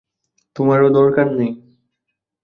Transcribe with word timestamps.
তোমারও 0.55 0.87
দরকার 0.91 1.27
নেই। 1.37 1.51